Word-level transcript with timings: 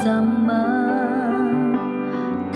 bersama. 0.00 0.64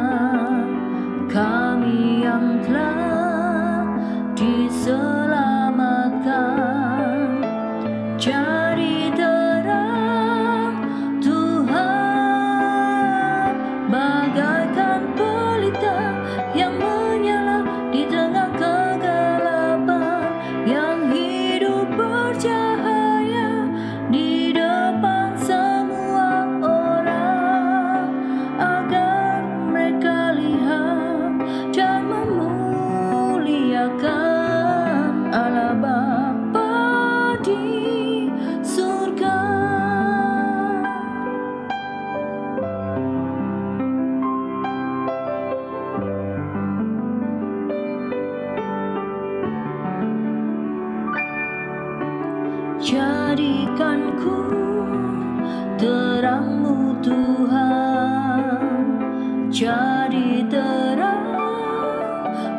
Jadi 59.59 60.39
terang 60.47 61.35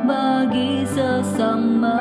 bagi 0.05 0.85
sesama. 0.85 1.97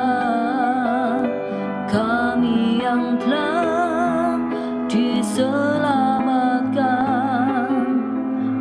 Kami 1.88 2.84
yang 2.84 3.16
telah 3.16 4.36
diselamatkan. 4.92 6.76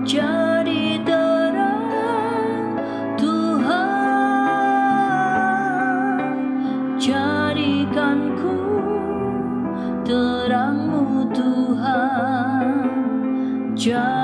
Jadi 0.08 1.04
terang 1.04 2.80
Tuhan 3.20 3.92
Jadikan 6.96 8.40
ku 8.40 8.56
terangmu 10.08 11.28
Tuhan. 11.36 12.88
Jadi 13.76 14.19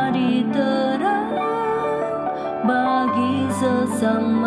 bagi 3.96 4.04
sesama 4.04 4.45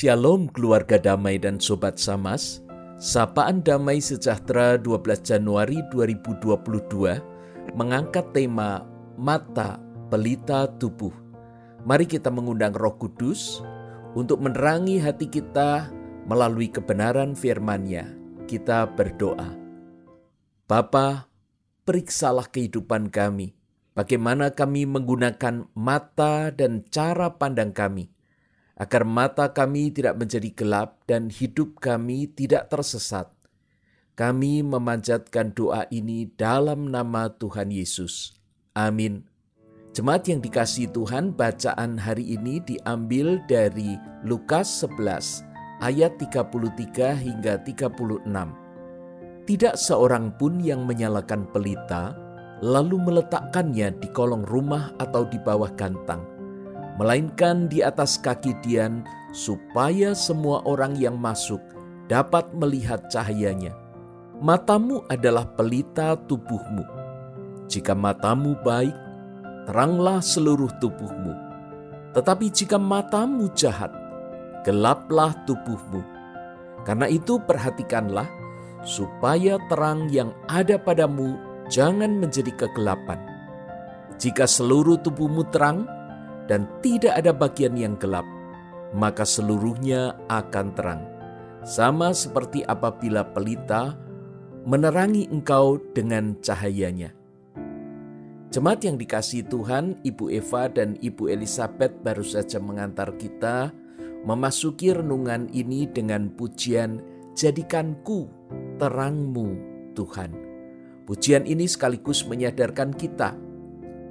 Shalom 0.00 0.48
keluarga 0.48 0.96
damai 0.96 1.36
dan 1.36 1.60
sobat 1.60 2.00
Samas. 2.00 2.64
Sapaan 2.96 3.60
Damai 3.60 4.00
Sejahtera 4.00 4.80
12 4.80 4.96
Januari 5.20 5.76
2022 5.92 7.76
mengangkat 7.76 8.32
tema 8.32 8.88
Mata 9.20 9.76
Pelita 10.08 10.72
Tubuh. 10.80 11.12
Mari 11.84 12.08
kita 12.08 12.32
mengundang 12.32 12.72
Roh 12.72 12.96
Kudus 12.96 13.60
untuk 14.16 14.40
menerangi 14.40 14.96
hati 15.04 15.28
kita 15.28 15.92
melalui 16.24 16.72
kebenaran 16.72 17.36
firman-Nya. 17.36 18.08
Kita 18.48 18.88
berdoa. 18.88 19.52
Bapa, 20.64 21.28
periksalah 21.84 22.48
kehidupan 22.48 23.12
kami. 23.12 23.52
Bagaimana 23.92 24.48
kami 24.56 24.88
menggunakan 24.88 25.68
mata 25.76 26.48
dan 26.48 26.88
cara 26.88 27.36
pandang 27.36 27.76
kami 27.76 28.08
agar 28.80 29.04
mata 29.04 29.52
kami 29.52 29.92
tidak 29.92 30.16
menjadi 30.16 30.48
gelap 30.56 31.04
dan 31.04 31.28
hidup 31.28 31.76
kami 31.84 32.32
tidak 32.32 32.72
tersesat. 32.72 33.28
Kami 34.16 34.64
memanjatkan 34.64 35.52
doa 35.52 35.84
ini 35.92 36.32
dalam 36.32 36.88
nama 36.88 37.28
Tuhan 37.28 37.68
Yesus. 37.68 38.32
Amin. 38.72 39.28
Jemaat 39.92 40.32
yang 40.32 40.40
dikasihi 40.40 40.88
Tuhan, 40.88 41.36
bacaan 41.36 42.00
hari 42.00 42.38
ini 42.38 42.62
diambil 42.64 43.42
dari 43.44 44.00
Lukas 44.24 44.80
11 44.80 45.44
ayat 45.84 46.16
33 46.16 47.20
hingga 47.20 47.60
36. 47.60 48.24
Tidak 49.44 49.74
seorang 49.74 50.32
pun 50.38 50.62
yang 50.62 50.86
menyalakan 50.86 51.48
pelita 51.50 52.14
lalu 52.62 53.00
meletakkannya 53.02 53.98
di 53.98 54.08
kolong 54.12 54.44
rumah 54.46 54.92
atau 55.00 55.26
di 55.26 55.40
bawah 55.40 55.72
gantang 55.74 56.29
melainkan 56.96 57.70
di 57.70 57.84
atas 57.84 58.18
kaki 58.18 58.56
Dian, 58.64 59.04
supaya 59.30 60.16
semua 60.16 60.64
orang 60.66 60.98
yang 60.98 61.14
masuk 61.14 61.62
dapat 62.10 62.50
melihat 62.56 63.06
cahayanya. 63.06 63.76
Matamu 64.40 65.04
adalah 65.06 65.46
pelita 65.54 66.16
tubuhmu. 66.26 66.82
Jika 67.70 67.94
matamu 67.94 68.58
baik, 68.66 68.96
teranglah 69.68 70.18
seluruh 70.18 70.72
tubuhmu. 70.82 71.36
Tetapi 72.16 72.50
jika 72.50 72.74
matamu 72.80 73.46
jahat, 73.54 73.94
gelaplah 74.66 75.30
tubuhmu. 75.46 76.02
Karena 76.82 77.06
itu, 77.06 77.38
perhatikanlah 77.38 78.26
supaya 78.82 79.60
terang 79.68 80.08
yang 80.08 80.32
ada 80.48 80.80
padamu 80.80 81.36
jangan 81.68 82.16
menjadi 82.18 82.50
kegelapan. 82.56 83.20
Jika 84.16 84.48
seluruh 84.48 84.98
tubuhmu 85.04 85.46
terang, 85.52 85.84
dan 86.50 86.66
tidak 86.82 87.14
ada 87.14 87.30
bagian 87.30 87.78
yang 87.78 87.94
gelap, 87.94 88.26
maka 88.90 89.22
seluruhnya 89.22 90.18
akan 90.26 90.66
terang. 90.74 91.02
Sama 91.62 92.10
seperti 92.10 92.66
apabila 92.66 93.22
pelita 93.22 93.94
menerangi 94.66 95.30
engkau 95.30 95.78
dengan 95.94 96.34
cahayanya. 96.42 97.14
Jemaat 98.50 98.82
yang 98.82 98.98
dikasihi 98.98 99.46
Tuhan, 99.46 100.02
Ibu 100.02 100.26
Eva 100.34 100.66
dan 100.66 100.98
Ibu 100.98 101.30
Elizabeth 101.30 101.94
baru 102.02 102.26
saja 102.26 102.58
mengantar 102.58 103.14
kita 103.14 103.70
memasuki 104.26 104.90
renungan 104.90 105.46
ini 105.54 105.86
dengan 105.86 106.34
pujian 106.34 106.98
Jadikanku 107.38 108.26
terangmu 108.82 109.48
Tuhan. 109.94 110.34
Pujian 111.06 111.46
ini 111.46 111.70
sekaligus 111.70 112.26
menyadarkan 112.26 112.90
kita 112.90 113.38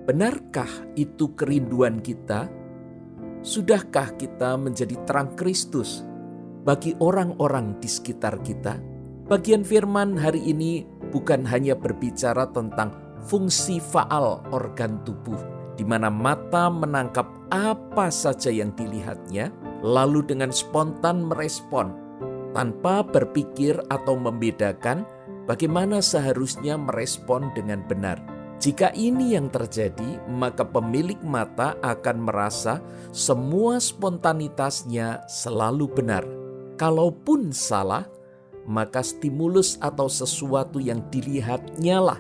Benarkah 0.10 0.90
itu 0.98 1.38
kerinduan 1.38 2.02
kita? 2.02 2.50
Sudahkah 3.46 4.18
kita 4.18 4.58
menjadi 4.58 4.98
terang 5.06 5.38
Kristus 5.38 6.02
bagi 6.66 6.98
orang-orang 6.98 7.78
di 7.78 7.86
sekitar 7.86 8.42
kita? 8.42 8.82
Bagian 9.30 9.62
firman 9.62 10.18
hari 10.18 10.42
ini 10.50 10.82
bukan 11.14 11.46
hanya 11.46 11.78
berbicara 11.78 12.50
tentang 12.50 12.90
fungsi 13.30 13.78
faal 13.78 14.42
organ 14.50 14.98
tubuh, 15.06 15.38
di 15.78 15.86
mana 15.86 16.10
mata 16.10 16.74
menangkap 16.74 17.30
apa 17.54 18.10
saja 18.10 18.50
yang 18.50 18.74
dilihatnya, 18.74 19.54
lalu 19.86 20.26
dengan 20.26 20.50
spontan 20.50 21.30
merespon 21.30 21.94
tanpa 22.58 23.06
berpikir 23.06 23.78
atau 23.94 24.18
membedakan 24.18 25.06
bagaimana 25.46 26.02
seharusnya 26.02 26.82
merespon 26.82 27.54
dengan 27.54 27.86
benar. 27.86 28.39
Jika 28.60 28.92
ini 28.92 29.40
yang 29.40 29.48
terjadi, 29.48 30.20
maka 30.28 30.68
pemilik 30.68 31.16
mata 31.24 31.80
akan 31.80 32.28
merasa 32.28 32.84
semua 33.16 33.80
spontanitasnya 33.80 35.24
selalu 35.32 35.88
benar. 35.88 36.28
Kalaupun 36.76 37.56
salah, 37.56 38.04
maka 38.68 39.00
stimulus 39.00 39.80
atau 39.80 40.12
sesuatu 40.12 40.76
yang 40.84 41.08
dilihatnya 41.08 42.04
lah 42.04 42.20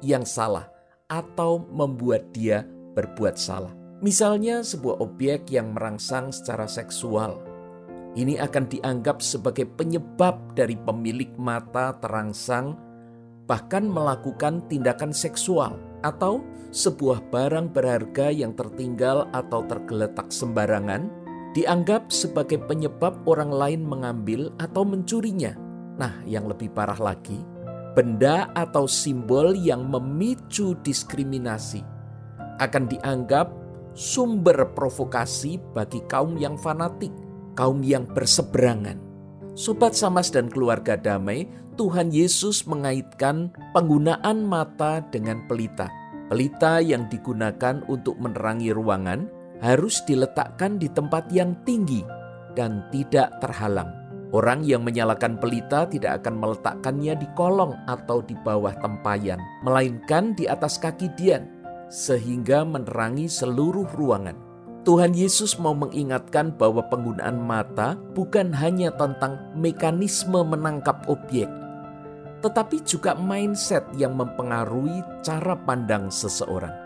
yang 0.00 0.24
salah 0.24 0.72
atau 1.12 1.68
membuat 1.68 2.32
dia 2.32 2.64
berbuat 2.96 3.36
salah. 3.36 3.76
Misalnya 4.00 4.64
sebuah 4.64 5.04
objek 5.04 5.52
yang 5.52 5.76
merangsang 5.76 6.32
secara 6.32 6.64
seksual. 6.64 7.44
Ini 8.16 8.40
akan 8.40 8.64
dianggap 8.72 9.20
sebagai 9.20 9.68
penyebab 9.68 10.56
dari 10.56 10.80
pemilik 10.80 11.28
mata 11.36 11.92
terangsang 12.00 12.78
bahkan 13.44 13.84
melakukan 13.84 14.64
tindakan 14.72 15.12
seksual 15.12 15.76
atau 16.04 16.40
sebuah 16.74 17.30
barang 17.30 17.70
berharga 17.70 18.32
yang 18.34 18.56
tertinggal 18.56 19.30
atau 19.30 19.62
tergeletak 19.68 20.32
sembarangan 20.32 21.06
dianggap 21.54 22.10
sebagai 22.10 22.58
penyebab 22.66 23.22
orang 23.30 23.54
lain 23.54 23.80
mengambil 23.86 24.50
atau 24.58 24.82
mencurinya. 24.82 25.54
Nah, 25.94 26.18
yang 26.26 26.50
lebih 26.50 26.74
parah 26.74 26.98
lagi, 26.98 27.38
benda 27.94 28.50
atau 28.58 28.90
simbol 28.90 29.54
yang 29.54 29.86
memicu 29.86 30.74
diskriminasi 30.82 31.86
akan 32.58 32.90
dianggap 32.90 33.54
sumber 33.94 34.74
provokasi 34.74 35.62
bagi 35.70 36.02
kaum 36.10 36.34
yang 36.34 36.58
fanatik, 36.58 37.14
kaum 37.54 37.86
yang 37.86 38.02
berseberangan. 38.10 38.98
Sobat 39.54 39.94
Samas 39.94 40.34
dan 40.34 40.50
keluarga 40.50 40.98
damai, 40.98 41.46
Tuhan 41.74 42.14
Yesus 42.14 42.70
mengaitkan 42.70 43.50
penggunaan 43.74 44.46
mata 44.46 45.02
dengan 45.10 45.42
pelita. 45.50 45.90
Pelita 46.30 46.78
yang 46.78 47.10
digunakan 47.10 47.82
untuk 47.90 48.14
menerangi 48.22 48.70
ruangan 48.70 49.26
harus 49.58 49.98
diletakkan 50.06 50.78
di 50.78 50.86
tempat 50.86 51.28
yang 51.34 51.58
tinggi 51.66 52.06
dan 52.54 52.86
tidak 52.94 53.34
terhalang. 53.42 53.90
Orang 54.34 54.66
yang 54.66 54.82
menyalakan 54.82 55.38
pelita 55.38 55.86
tidak 55.86 56.22
akan 56.22 56.42
meletakkannya 56.42 57.14
di 57.18 57.28
kolong 57.38 57.74
atau 57.86 58.18
di 58.22 58.34
bawah 58.34 58.74
tempayan, 58.82 59.38
melainkan 59.62 60.34
di 60.34 60.50
atas 60.50 60.78
kaki 60.78 61.10
Dian, 61.14 61.46
sehingga 61.86 62.66
menerangi 62.66 63.30
seluruh 63.30 63.86
ruangan. 63.94 64.34
Tuhan 64.84 65.14
Yesus 65.16 65.56
mau 65.56 65.72
mengingatkan 65.72 66.60
bahwa 66.60 66.84
penggunaan 66.92 67.40
mata 67.40 67.96
bukan 68.12 68.52
hanya 68.52 68.92
tentang 68.98 69.38
mekanisme 69.56 70.44
menangkap 70.44 71.06
objek, 71.08 71.48
tetapi 72.44 72.84
juga 72.84 73.16
mindset 73.16 73.88
yang 73.96 74.20
mempengaruhi 74.20 75.00
cara 75.24 75.56
pandang 75.56 76.12
seseorang. 76.12 76.76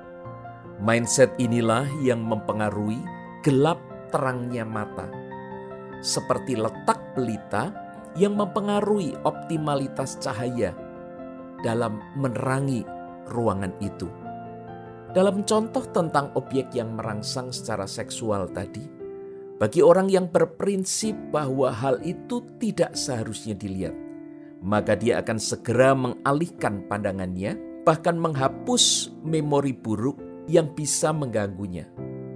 Mindset 0.79 1.35
inilah 1.43 1.83
yang 1.99 2.23
mempengaruhi 2.23 3.03
gelap 3.43 3.83
terangnya 4.15 4.63
mata, 4.63 5.11
seperti 5.99 6.55
letak 6.55 7.19
pelita 7.19 7.75
yang 8.15 8.39
mempengaruhi 8.39 9.19
optimalitas 9.27 10.15
cahaya 10.23 10.71
dalam 11.67 11.99
menerangi 12.15 12.87
ruangan 13.27 13.75
itu. 13.83 14.07
Dalam 15.11 15.43
contoh 15.43 15.83
tentang 15.91 16.31
objek 16.39 16.71
yang 16.71 16.95
merangsang 16.95 17.51
secara 17.51 17.91
seksual 17.91 18.47
tadi, 18.55 18.87
bagi 19.59 19.83
orang 19.83 20.07
yang 20.07 20.31
berprinsip 20.31 21.19
bahwa 21.35 21.75
hal 21.75 21.99
itu 22.07 22.47
tidak 22.63 22.95
seharusnya 22.95 23.59
dilihat, 23.59 24.08
maka 24.63 24.99
dia 24.99 25.23
akan 25.23 25.39
segera 25.39 25.95
mengalihkan 25.95 26.85
pandangannya, 26.91 27.57
bahkan 27.87 28.19
menghapus 28.19 29.15
memori 29.25 29.73
buruk 29.73 30.19
yang 30.51 30.73
bisa 30.73 31.13
mengganggunya, 31.15 31.87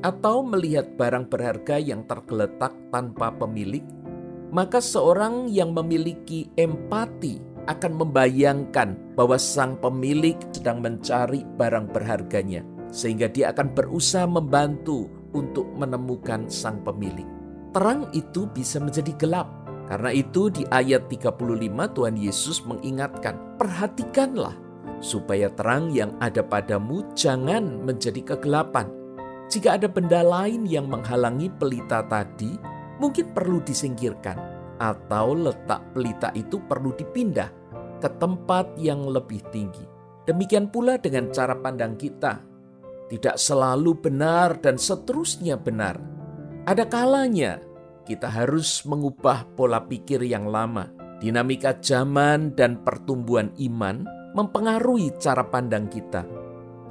atau 0.04 0.44
melihat 0.44 0.94
barang 0.96 1.28
berharga 1.28 1.76
yang 1.80 2.04
tergeletak 2.06 2.72
tanpa 2.92 3.32
pemilik. 3.34 3.82
Maka 4.52 4.84
seorang 4.84 5.48
yang 5.48 5.72
memiliki 5.72 6.52
empati 6.60 7.40
akan 7.64 7.92
membayangkan 8.04 9.16
bahwa 9.16 9.40
sang 9.40 9.80
pemilik 9.80 10.36
sedang 10.52 10.84
mencari 10.84 11.46
barang 11.56 11.88
berharganya, 11.88 12.60
sehingga 12.92 13.32
dia 13.32 13.54
akan 13.54 13.72
berusaha 13.72 14.28
membantu 14.28 15.08
untuk 15.32 15.64
menemukan 15.72 16.50
sang 16.52 16.84
pemilik. 16.84 17.24
Terang 17.72 18.12
itu 18.12 18.44
bisa 18.52 18.76
menjadi 18.76 19.16
gelap. 19.16 19.48
Karena 19.90 20.10
itu 20.14 20.48
di 20.48 20.62
ayat 20.70 21.10
35 21.10 21.96
Tuhan 21.96 22.16
Yesus 22.16 22.62
mengingatkan, 22.64 23.58
perhatikanlah 23.58 24.54
supaya 25.02 25.50
terang 25.52 25.90
yang 25.90 26.14
ada 26.22 26.40
padamu 26.40 27.02
jangan 27.18 27.82
menjadi 27.82 28.22
kegelapan. 28.34 28.88
Jika 29.50 29.76
ada 29.76 29.90
benda 29.90 30.22
lain 30.22 30.64
yang 30.64 30.88
menghalangi 30.88 31.50
pelita 31.58 32.06
tadi, 32.06 32.56
mungkin 33.02 33.34
perlu 33.34 33.60
disingkirkan 33.60 34.38
atau 34.78 35.34
letak 35.36 35.92
pelita 35.92 36.30
itu 36.32 36.62
perlu 36.62 36.94
dipindah 36.96 37.50
ke 38.00 38.08
tempat 38.16 38.78
yang 38.78 39.04
lebih 39.04 39.42
tinggi. 39.52 39.84
Demikian 40.22 40.70
pula 40.70 40.96
dengan 41.02 41.34
cara 41.34 41.58
pandang 41.58 41.98
kita. 41.98 42.38
Tidak 43.10 43.36
selalu 43.36 43.98
benar 43.98 44.56
dan 44.62 44.80
seterusnya 44.80 45.58
benar. 45.60 46.00
Ada 46.64 46.86
kalanya 46.88 47.58
kita 48.02 48.26
harus 48.28 48.82
mengubah 48.84 49.46
pola 49.54 49.82
pikir 49.86 50.22
yang 50.26 50.50
lama. 50.50 50.90
Dinamika 51.22 51.78
zaman 51.78 52.52
dan 52.58 52.82
pertumbuhan 52.82 53.54
iman 53.62 54.02
mempengaruhi 54.34 55.14
cara 55.22 55.46
pandang 55.46 55.86
kita. 55.86 56.26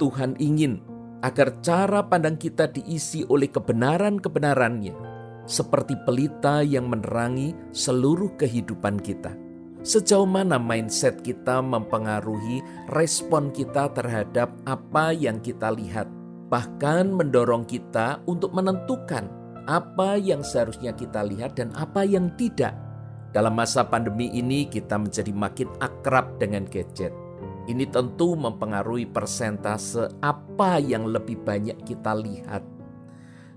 Tuhan 0.00 0.40
ingin 0.40 0.80
agar 1.20 1.60
cara 1.60 2.00
pandang 2.02 2.40
kita 2.40 2.72
diisi 2.72 3.22
oleh 3.28 3.46
kebenaran-kebenarannya 3.52 5.12
seperti 5.44 5.98
pelita 6.06 6.62
yang 6.62 6.86
menerangi 6.86 7.54
seluruh 7.74 8.34
kehidupan 8.38 8.98
kita. 9.02 9.34
Sejauh 9.82 10.30
mana 10.30 10.62
mindset 10.62 11.26
kita 11.26 11.58
mempengaruhi 11.58 12.62
respon 12.94 13.50
kita 13.50 13.90
terhadap 13.90 14.54
apa 14.62 15.10
yang 15.10 15.42
kita 15.42 15.74
lihat, 15.74 16.06
bahkan 16.46 17.10
mendorong 17.10 17.66
kita 17.66 18.22
untuk 18.30 18.54
menentukan 18.54 19.41
apa 19.66 20.18
yang 20.18 20.40
seharusnya 20.44 20.94
kita 20.94 21.22
lihat 21.26 21.58
dan 21.58 21.74
apa 21.78 22.02
yang 22.06 22.32
tidak. 22.38 22.74
Dalam 23.32 23.56
masa 23.56 23.86
pandemi 23.86 24.28
ini, 24.28 24.68
kita 24.68 25.00
menjadi 25.00 25.32
makin 25.32 25.68
akrab 25.80 26.36
dengan 26.36 26.68
gadget. 26.68 27.14
Ini 27.68 27.88
tentu 27.88 28.34
mempengaruhi 28.36 29.08
persentase 29.08 30.10
apa 30.20 30.82
yang 30.82 31.08
lebih 31.08 31.40
banyak 31.40 31.78
kita 31.86 32.12
lihat 32.12 32.82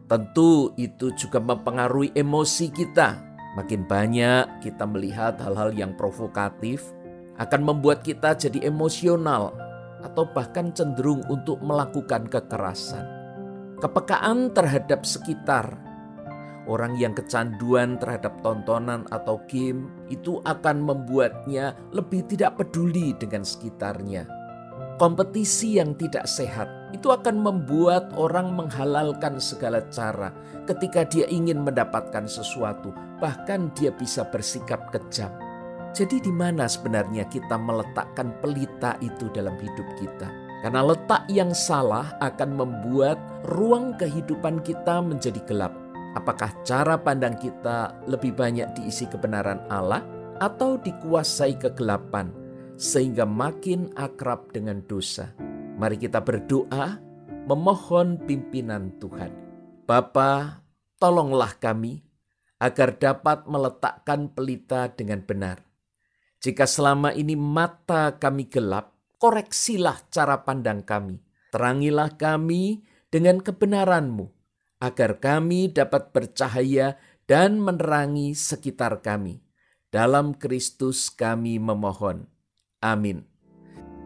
Tentu 0.05 0.69
itu 0.77 1.09
juga 1.17 1.41
mempengaruhi 1.41 2.13
emosi 2.13 2.69
kita. 2.69 3.17
Makin 3.57 3.89
banyak 3.89 4.61
kita 4.61 4.85
melihat 4.85 5.41
hal-hal 5.41 5.73
yang 5.73 5.97
provokatif 5.97 6.93
akan 7.41 7.61
membuat 7.65 8.05
kita 8.05 8.37
jadi 8.37 8.69
emosional 8.69 9.57
atau 10.05 10.29
bahkan 10.29 10.69
cenderung 10.77 11.25
untuk 11.25 11.57
melakukan 11.65 12.29
kekerasan. 12.29 13.01
Kepekaan 13.81 14.53
terhadap 14.53 15.01
sekitar, 15.09 15.73
orang 16.65 16.97
yang 16.97 17.13
kecanduan 17.13 17.97
terhadap 18.01 18.41
tontonan 18.41 19.05
atau 19.13 19.41
game 19.49 19.89
itu 20.09 20.41
akan 20.45 20.81
membuatnya 20.81 21.77
lebih 21.93 22.25
tidak 22.29 22.57
peduli 22.57 23.13
dengan 23.17 23.45
sekitarnya. 23.45 24.25
Kompetisi 24.95 25.75
yang 25.75 25.91
tidak 25.99 26.23
sehat 26.23 26.71
itu 26.95 27.11
akan 27.11 27.43
membuat 27.43 28.15
orang 28.15 28.55
menghalalkan 28.55 29.43
segala 29.43 29.83
cara 29.91 30.31
ketika 30.63 31.03
dia 31.03 31.27
ingin 31.27 31.67
mendapatkan 31.67 32.23
sesuatu, 32.23 32.95
bahkan 33.19 33.67
dia 33.75 33.91
bisa 33.91 34.23
bersikap 34.31 34.95
kejam. 34.95 35.27
Jadi, 35.95 36.19
di 36.19 36.31
mana 36.31 36.67
sebenarnya 36.67 37.23
kita 37.31 37.55
meletakkan 37.55 38.35
pelita 38.43 38.99
itu 38.99 39.31
dalam 39.31 39.55
hidup 39.59 39.87
kita? 39.95 40.27
Karena 40.63 40.83
letak 40.83 41.23
yang 41.31 41.51
salah 41.55 42.15
akan 42.19 42.55
membuat 42.55 43.15
ruang 43.51 43.95
kehidupan 43.95 44.59
kita 44.63 44.99
menjadi 44.99 45.39
gelap. 45.47 45.84
Apakah 46.15 46.63
cara 46.63 46.95
pandang 46.95 47.35
kita 47.35 47.91
lebih 48.07 48.31
banyak 48.31 48.71
diisi 48.79 49.03
kebenaran 49.11 49.59
Allah 49.67 49.99
atau 50.39 50.79
dikuasai 50.79 51.59
kegelapan, 51.59 52.31
sehingga 52.79 53.27
makin 53.27 53.91
akrab 53.99 54.47
dengan 54.55 54.79
dosa? 54.87 55.35
Mari 55.75 55.99
kita 55.99 56.23
berdoa 56.23 56.95
memohon 57.51 58.15
pimpinan 58.23 58.95
Tuhan. 58.97 59.31
Bapa, 59.83 60.63
tolonglah 60.95 61.51
kami 61.59 61.99
agar 62.63 62.95
dapat 62.95 63.43
meletakkan 63.45 64.31
pelita 64.31 64.87
dengan 64.95 65.19
benar. 65.19 65.61
Jika 66.39 66.63
selama 66.63 67.11
ini 67.11 67.35
mata 67.35 68.15
kami 68.15 68.47
gelap, 68.47 68.95
koreksilah 69.19 70.07
cara 70.07 70.47
pandang 70.47 70.79
kami. 70.81 71.19
Terangilah 71.51 72.15
kami 72.15 72.87
dengan 73.11 73.39
kebenaran-Mu, 73.39 74.34
agar 74.79 75.17
kami 75.21 75.71
dapat 75.71 76.11
bercahaya 76.11 76.99
dan 77.25 77.57
menerangi 77.57 78.37
sekitar 78.37 79.01
kami. 79.01 79.41
Dalam 79.89 80.35
Kristus 80.35 81.07
kami 81.07 81.57
memohon. 81.57 82.27
Amin. 82.83 83.23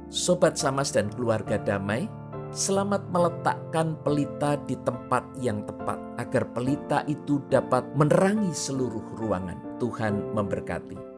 Sobat 0.10 0.58
Samas 0.58 0.94
dan 0.94 1.10
keluarga 1.10 1.58
damai, 1.58 2.06
selamat 2.54 3.10
meletakkan 3.10 3.98
pelita 4.06 4.58
di 4.66 4.78
tempat 4.86 5.26
yang 5.42 5.66
tepat 5.66 5.98
agar 6.22 6.50
pelita 6.54 7.06
itu 7.10 7.42
dapat 7.50 7.86
menerangi 7.98 8.54
seluruh 8.54 9.18
ruangan. 9.18 9.82
Tuhan 9.82 10.34
memberkati. 10.34 11.09